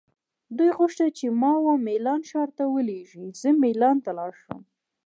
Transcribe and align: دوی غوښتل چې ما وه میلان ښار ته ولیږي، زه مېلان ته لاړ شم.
دوی 0.57 0.71
غوښتل 0.77 1.09
چې 1.17 1.25
ما 1.41 1.53
وه 1.63 1.73
میلان 1.87 2.21
ښار 2.29 2.49
ته 2.57 2.63
ولیږي، 2.75 3.25
زه 3.41 3.49
مېلان 3.61 3.97
ته 4.05 4.11
لاړ 4.17 4.31
شم. 4.41 4.59